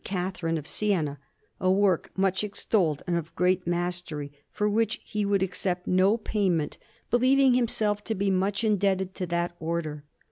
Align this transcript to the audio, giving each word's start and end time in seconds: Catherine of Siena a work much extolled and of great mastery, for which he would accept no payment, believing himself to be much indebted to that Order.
Catherine 0.03 0.57
of 0.57 0.65
Siena 0.67 1.19
a 1.59 1.69
work 1.69 2.09
much 2.17 2.43
extolled 2.43 3.03
and 3.05 3.15
of 3.17 3.35
great 3.35 3.67
mastery, 3.67 4.31
for 4.51 4.67
which 4.67 4.99
he 5.03 5.25
would 5.25 5.43
accept 5.43 5.85
no 5.85 6.17
payment, 6.17 6.79
believing 7.11 7.53
himself 7.53 8.03
to 8.05 8.15
be 8.15 8.31
much 8.31 8.63
indebted 8.63 9.13
to 9.13 9.27
that 9.27 9.55
Order. 9.59 10.03